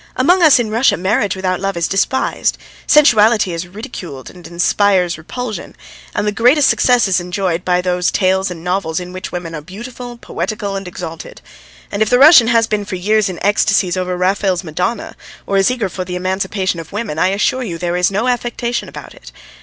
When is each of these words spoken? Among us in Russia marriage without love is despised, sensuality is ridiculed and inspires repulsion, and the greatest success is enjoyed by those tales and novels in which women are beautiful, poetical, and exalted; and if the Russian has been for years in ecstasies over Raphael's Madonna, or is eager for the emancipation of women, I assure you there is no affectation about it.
Among 0.15 0.41
us 0.41 0.57
in 0.57 0.71
Russia 0.71 0.97
marriage 0.97 1.35
without 1.35 1.59
love 1.59 1.77
is 1.77 1.87
despised, 1.87 2.57
sensuality 2.87 3.53
is 3.53 3.67
ridiculed 3.67 4.31
and 4.31 4.47
inspires 4.47 5.15
repulsion, 5.15 5.75
and 6.15 6.25
the 6.25 6.31
greatest 6.31 6.67
success 6.69 7.07
is 7.07 7.19
enjoyed 7.19 7.63
by 7.63 7.81
those 7.81 8.09
tales 8.09 8.49
and 8.49 8.63
novels 8.63 8.99
in 8.99 9.13
which 9.13 9.31
women 9.31 9.53
are 9.53 9.61
beautiful, 9.61 10.17
poetical, 10.17 10.75
and 10.75 10.87
exalted; 10.87 11.39
and 11.91 12.01
if 12.01 12.09
the 12.09 12.17
Russian 12.17 12.47
has 12.47 12.65
been 12.65 12.83
for 12.83 12.95
years 12.95 13.29
in 13.29 13.37
ecstasies 13.45 13.95
over 13.95 14.17
Raphael's 14.17 14.63
Madonna, 14.63 15.15
or 15.45 15.57
is 15.57 15.69
eager 15.69 15.87
for 15.87 16.03
the 16.03 16.15
emancipation 16.15 16.79
of 16.79 16.91
women, 16.91 17.19
I 17.19 17.27
assure 17.27 17.61
you 17.61 17.77
there 17.77 17.95
is 17.95 18.09
no 18.09 18.27
affectation 18.27 18.89
about 18.89 19.13
it. 19.13 19.31